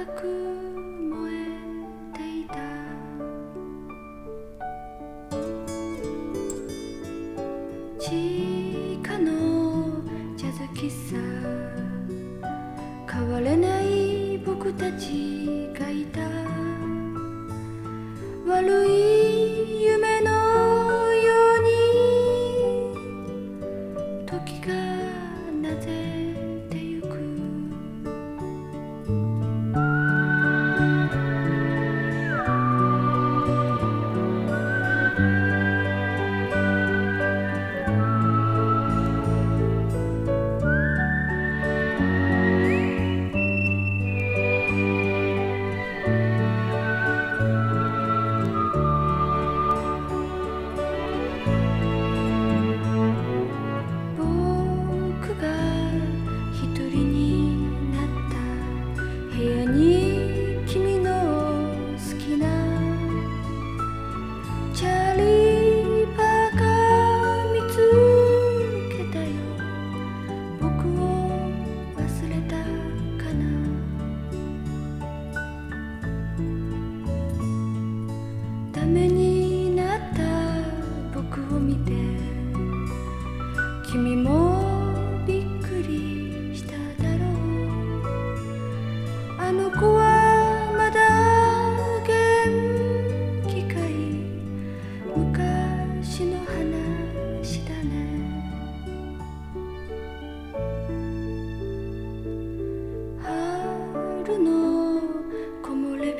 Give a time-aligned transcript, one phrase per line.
[0.00, 0.49] aku.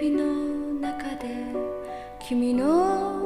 [0.01, 1.29] 日々の中で
[2.21, 3.20] 君の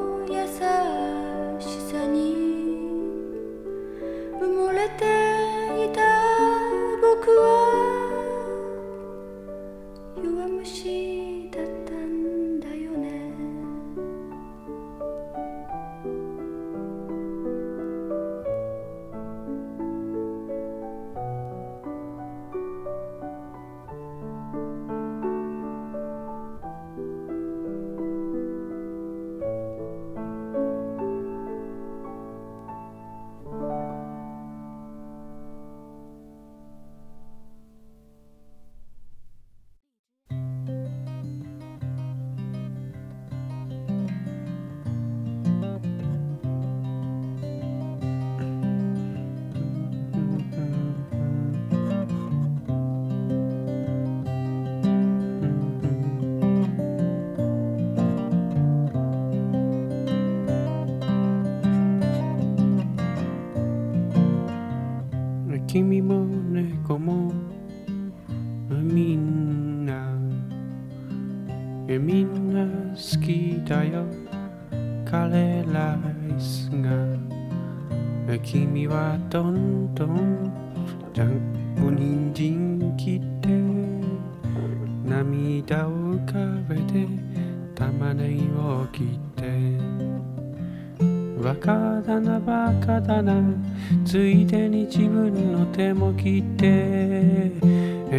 [95.94, 97.52] も来て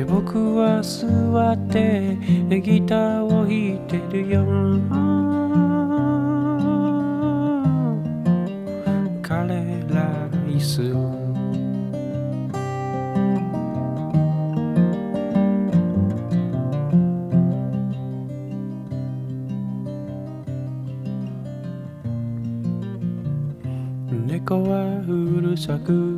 [0.07, 2.17] 僕は座って
[2.61, 4.45] ギターを弾いてるよ。
[9.21, 10.93] 彼ら椅子。
[10.93, 11.25] を
[24.27, 26.14] 猫はうるさく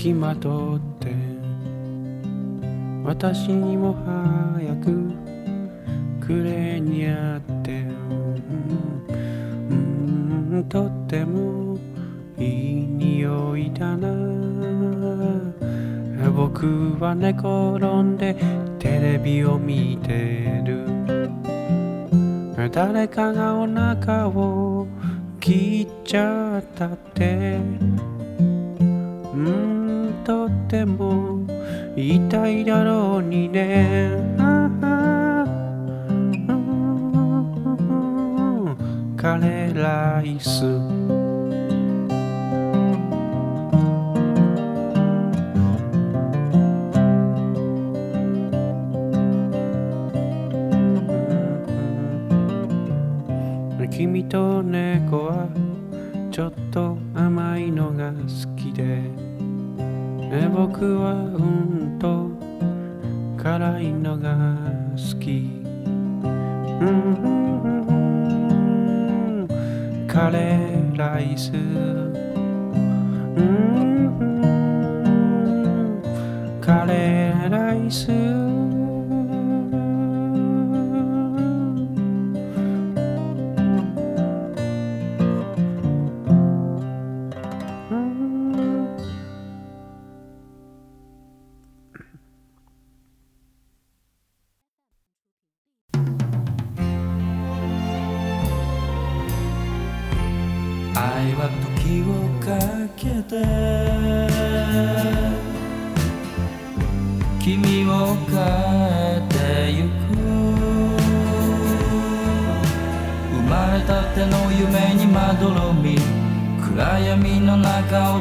[0.00, 1.14] きまとって
[3.04, 5.12] 私にも早く
[6.26, 7.82] くれにあって
[9.68, 11.76] うんとっても
[12.38, 14.08] いい匂いだな。
[16.34, 18.34] 僕は寝転んで
[18.78, 20.86] テレビを見てる。
[22.72, 24.86] 誰かがお腹を
[25.40, 27.58] 切っちゃったって。
[29.34, 29.69] うん。
[30.24, 31.40] とっても
[31.96, 34.10] 痛いだろうにね。
[34.38, 35.44] ああ
[36.48, 36.52] う
[38.72, 40.64] んカレーライス。
[53.90, 55.48] 君と猫は
[56.30, 58.16] ちょっと甘いのが好
[58.56, 59.09] きで。
[60.30, 60.48] ね。
[60.48, 62.30] 僕はうんと
[63.42, 64.36] 辛いのが
[64.92, 65.50] 好き。
[66.22, 67.40] うん。
[70.06, 71.99] カレーライス。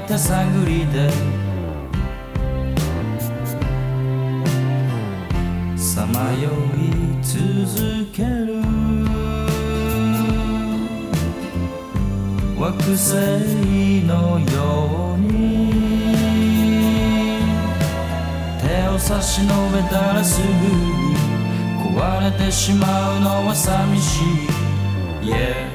[0.09, 1.11] 手探りで
[5.77, 8.63] さまよい続ける。
[12.59, 15.73] 惑星のように。
[18.59, 21.15] 手を差し伸べたらすぐに
[21.95, 24.21] 壊れてしまうのは寂し
[25.21, 25.68] い、yeah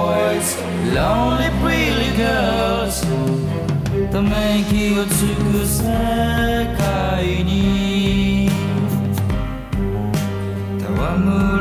[0.00, 0.48] boys,
[0.96, 3.04] lonely pretty girls
[4.10, 5.82] ため息をつく世
[6.76, 8.48] 界に
[10.78, 10.86] 戯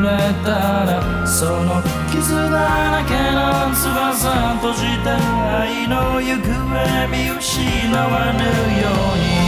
[0.01, 0.07] れ
[0.43, 0.49] た
[0.85, 1.81] らその
[2.11, 3.39] 傷だらけの
[3.75, 8.39] 翼閉じて愛の行方見失わぬ
[8.81, 9.38] ように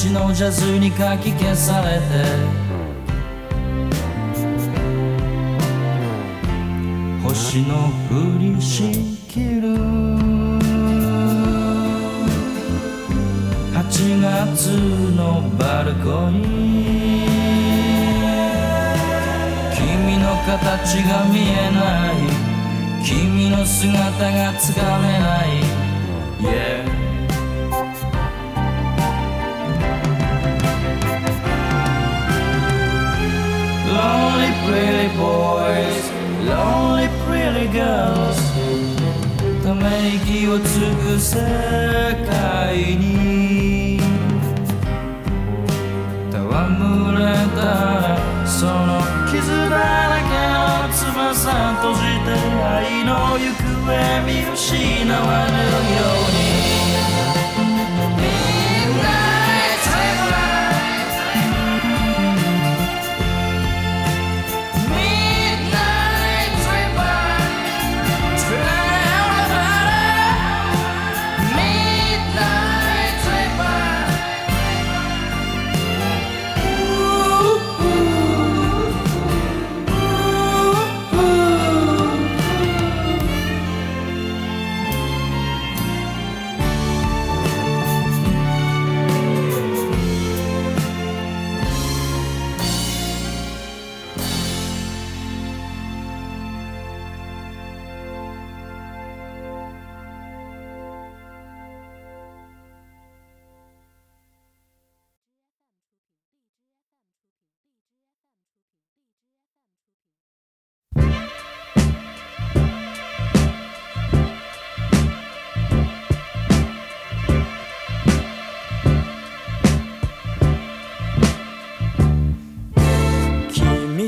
[0.00, 2.00] 街のジャズにかき消されて。
[7.22, 8.92] 星のふりし
[9.28, 9.76] きる。
[13.74, 14.68] 8月
[15.14, 17.30] のバルコニー。
[19.76, 22.16] 君の形が見えない。
[23.04, 25.48] 君の姿がつかめない。
[26.40, 26.89] Yeah
[34.00, 36.04] Lonely pretty boys
[36.48, 38.40] Lonely pretty girls.
[39.62, 41.36] ため息をつく世
[42.26, 44.00] 界に
[46.32, 46.38] 戯
[47.12, 49.38] れたらその傷
[49.68, 49.76] だ
[50.08, 52.28] らけの翼閉じて
[52.64, 53.52] 愛の行
[53.84, 53.88] 方
[54.26, 56.59] 見失わぬように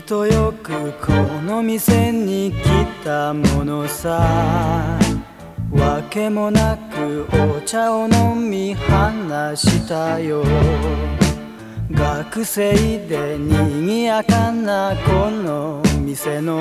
[0.06, 1.12] とよくこ
[1.44, 4.98] の店に来たものさ。
[5.70, 10.44] わけもなくお茶を飲み話したよ。
[11.90, 12.72] 学生
[13.06, 16.60] で賑やかなこの店の。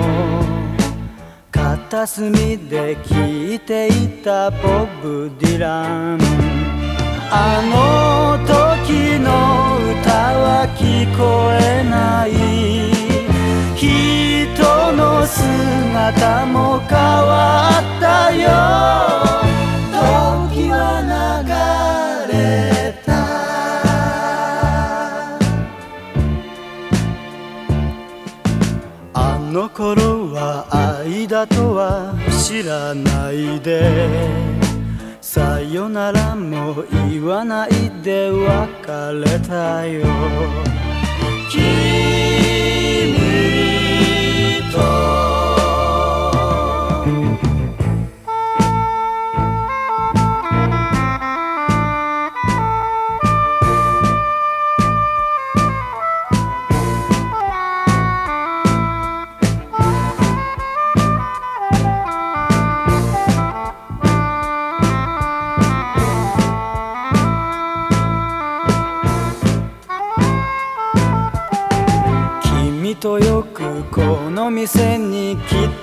[1.52, 6.20] 片隅で聴いていたボブ・ディラン。
[7.34, 9.30] あの時の
[10.00, 12.91] 歌は聞こえない。
[13.82, 13.88] 人
[14.94, 18.46] の姿も変わったよ。
[20.52, 21.02] 時は
[22.30, 23.10] 流れた。
[29.16, 34.30] あの頃は愛だとは知らないで。
[35.22, 37.72] さよならも言わない
[38.04, 38.44] で別
[39.26, 40.06] れたよ。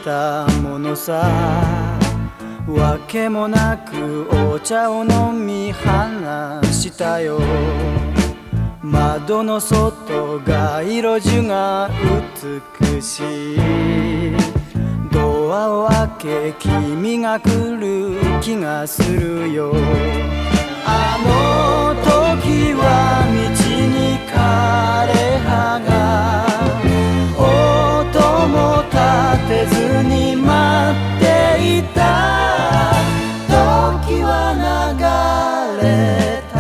[0.09, 1.99] たものさ。
[2.67, 7.39] わけもなくお茶を飲み話したよ。
[8.81, 11.91] 窓の外街路樹が
[12.87, 13.21] 美し
[13.57, 13.59] い。
[15.13, 19.75] ドアを開け君が来る気がするよ。
[20.87, 22.83] あの時は
[23.53, 23.58] 道
[29.37, 31.25] てずに待って
[31.79, 32.01] いた。
[33.49, 35.03] 時は流
[35.83, 35.87] れ
[36.53, 36.57] た。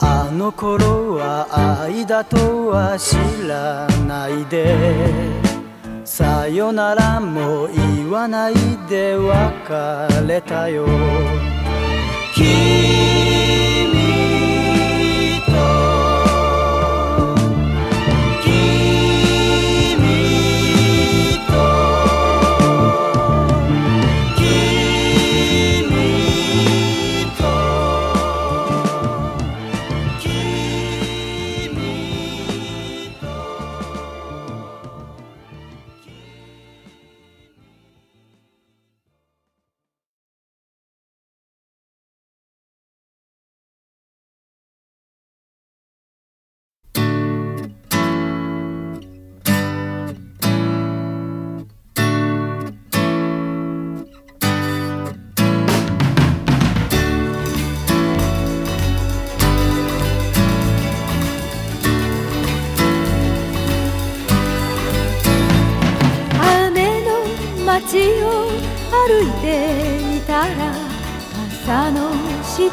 [0.00, 1.46] あの頃は
[1.88, 3.16] 愛だとは知
[3.48, 5.40] らないで。
[6.04, 8.54] さよならも言わない
[8.88, 10.84] で別れたよ。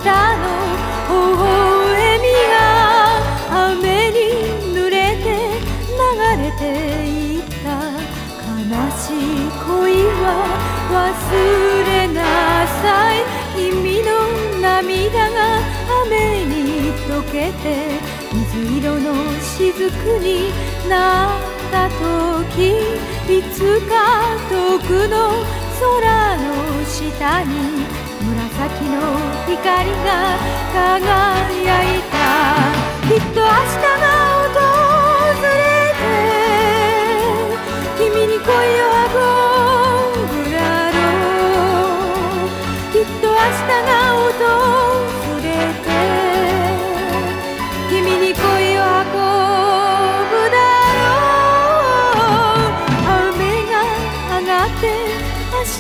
[0.04, 0.44] 下の。
[1.10, 2.56] 微笑みが
[3.70, 4.16] 雨に
[4.76, 5.26] 濡れて
[5.88, 6.00] 流
[6.42, 6.62] れて
[7.08, 7.66] いった
[8.46, 8.52] 悲
[8.92, 10.26] しい恋は
[10.92, 10.94] 忘
[11.86, 12.20] れな
[12.82, 13.18] さい。
[13.56, 14.08] 君の
[14.62, 15.36] 涙が
[16.06, 16.54] 雨に
[17.08, 17.66] 溶けて
[18.34, 18.38] 水
[18.80, 19.06] 色の
[19.42, 19.74] 雫
[20.20, 20.52] に
[20.90, 20.94] な
[21.30, 22.54] った時
[23.28, 23.56] いつ
[23.90, 23.92] か
[24.50, 25.16] 遠くの
[25.80, 26.42] 空の
[26.86, 27.52] 下に
[28.68, 29.00] 紫の
[29.46, 30.36] 光が
[30.74, 32.16] 輝いた
[33.08, 34.06] きっと明日が
[34.44, 34.60] 訪
[35.42, 35.48] れ
[35.96, 36.04] て
[37.98, 39.16] 君に恋を運
[40.28, 40.56] ぶだ
[40.92, 40.96] ろ
[42.44, 42.52] う。
[42.92, 43.90] きっと明日が
[44.36, 44.87] 訪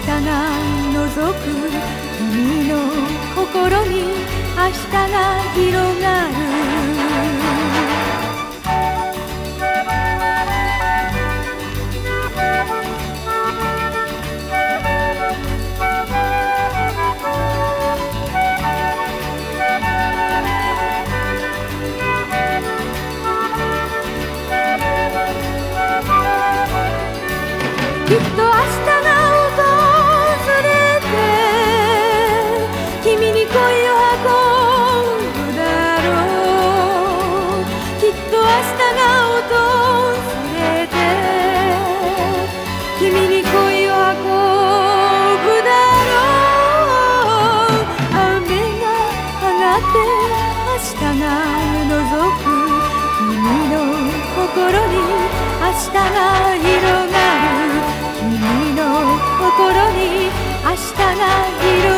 [0.07, 0.47] 明日が
[0.93, 1.43] 覗く
[2.17, 2.73] 君の
[3.35, 4.07] 心に
[4.55, 6.76] 明日が広がる。
[54.57, 54.97] 心に
[55.61, 56.01] 明日が
[56.57, 56.73] 広
[57.13, 57.77] がる。
[58.17, 58.81] 君の
[59.37, 59.53] 心
[59.91, 60.01] に
[60.63, 61.21] 明日が
[61.61, 61.96] 広がる。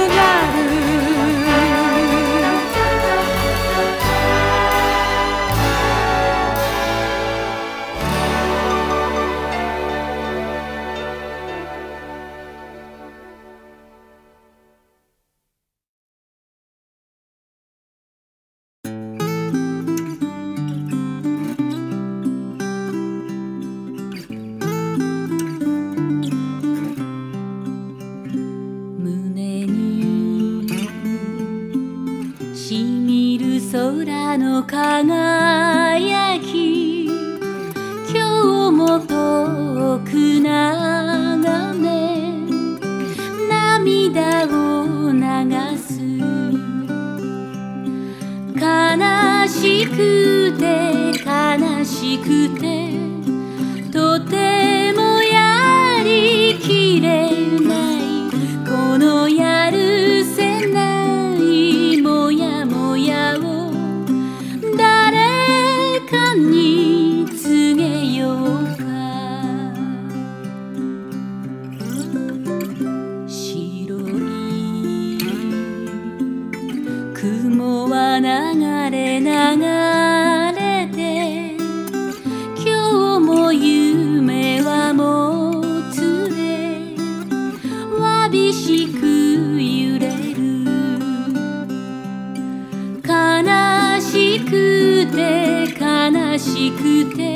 [52.17, 52.48] く
[96.39, 97.28] しくて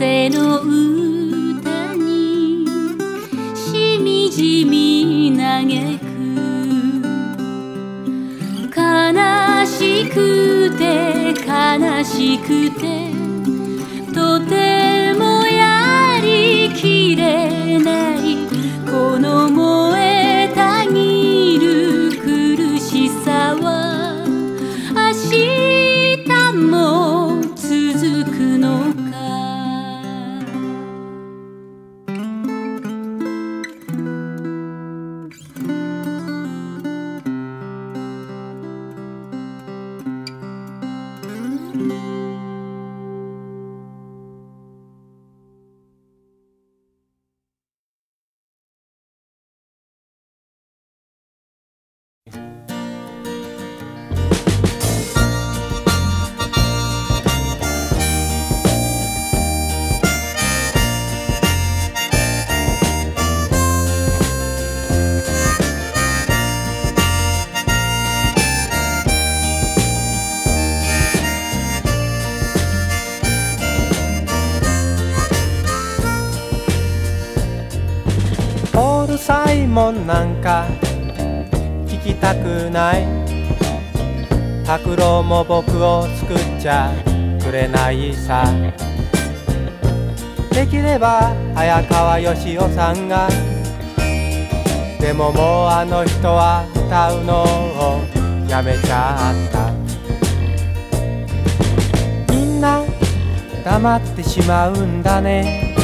[0.00, 0.49] せぬ
[80.06, 80.66] なんか
[81.86, 83.06] 聞きたくない。
[84.64, 86.92] 拓郎も僕を作っちゃ
[87.42, 88.44] くれないさ。
[90.52, 93.28] できれば早川義雄さんが。
[95.00, 98.00] でももうあの人は歌うのを
[98.48, 99.72] やめちゃった。
[102.32, 102.84] みんな
[103.64, 105.74] 黙ってしまうんだね。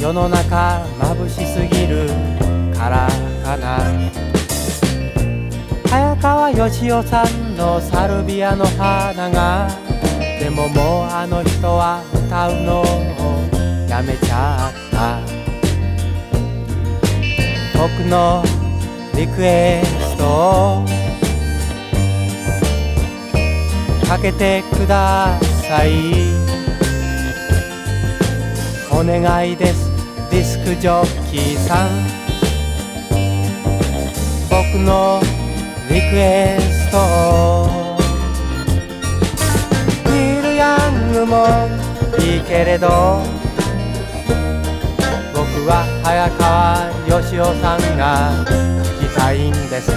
[0.00, 2.08] 世の中眩しすぎる
[2.74, 3.06] から
[3.44, 3.78] かな。
[5.90, 9.68] 早川義雄さんのサルビアの花が
[10.40, 12.86] でももうあの人は歌うのを
[13.90, 15.20] やめちゃった。
[17.78, 18.42] 僕の
[19.14, 20.86] リクエストを
[24.08, 25.90] かけてください。
[28.92, 29.89] お願いです。
[30.70, 32.06] クジョッキーさん。
[34.48, 35.20] 僕の
[35.90, 36.96] リクエスト。
[36.98, 37.98] を
[40.06, 41.46] ニール・ヤングも
[42.20, 42.86] いいけれど。
[45.34, 48.30] 僕は早川義雄さんが
[49.00, 49.90] 聞きたいんです。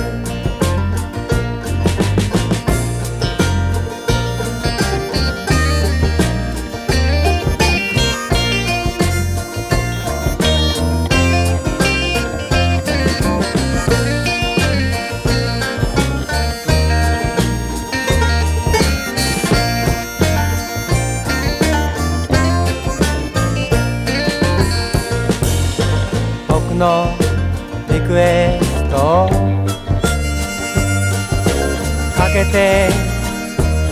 [32.45, 32.89] けて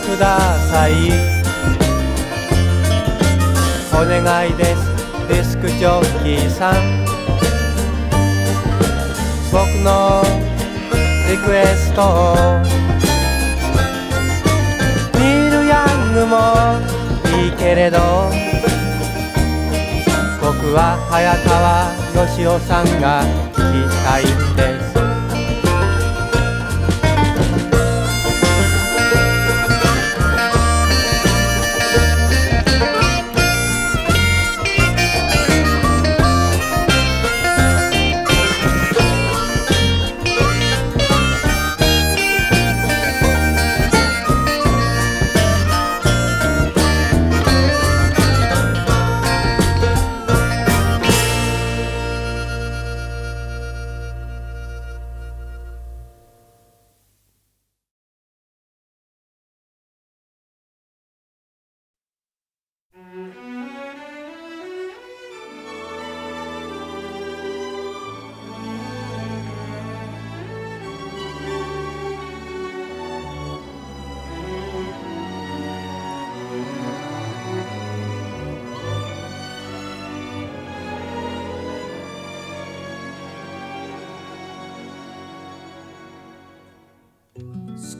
[0.06, 1.12] ください。
[3.94, 4.92] お願いです
[5.28, 7.06] ディスクジョッキーさん。
[9.52, 10.24] 僕の
[11.30, 12.62] リクエストを。
[15.16, 16.38] ニール・ヤングも
[17.44, 18.00] いいけれど。
[20.42, 25.01] 僕は早川義雄さんが聞きたいんです。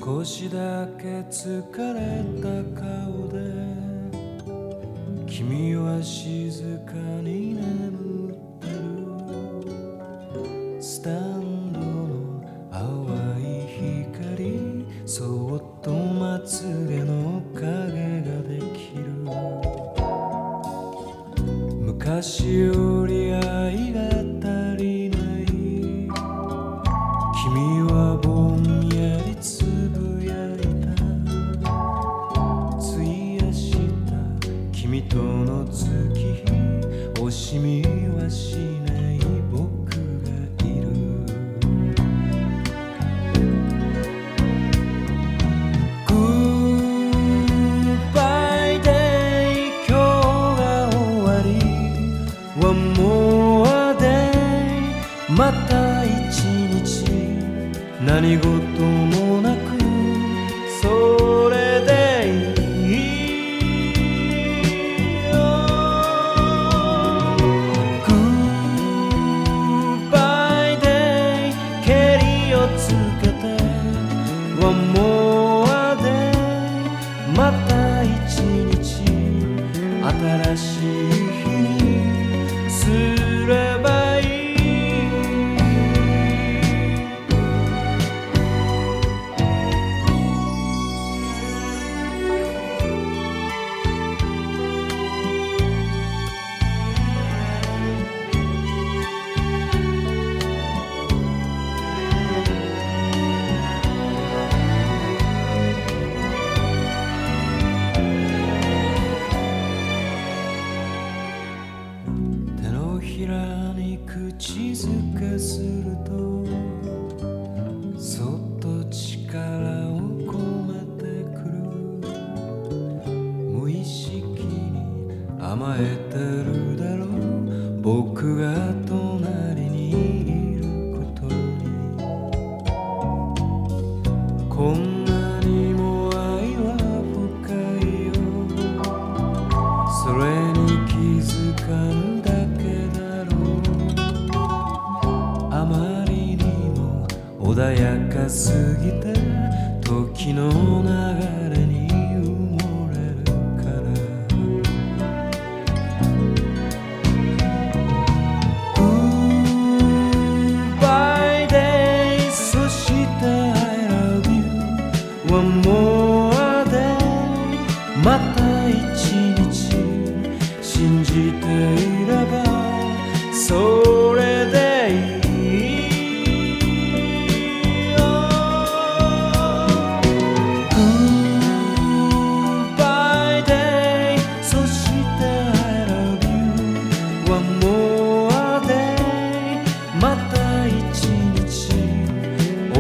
[0.04, 1.62] 少しだけ疲
[1.94, 2.48] れた
[2.82, 3.38] 顔で
[5.28, 7.41] 君は静かに
[35.66, 36.44] 月日
[37.16, 37.84] 惜しみ
[38.18, 39.20] はしない
[39.52, 39.90] 僕
[40.24, 40.30] が
[40.66, 40.88] いる。
[46.08, 46.14] グ
[47.88, 48.90] ッバイデ
[49.54, 49.56] イ
[49.88, 49.92] 今日
[50.58, 51.48] が終わり。
[52.60, 54.32] One more day
[55.30, 57.06] また一日。
[58.04, 58.50] 何事
[58.82, 59.21] も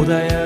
[0.01, 0.40] 穏や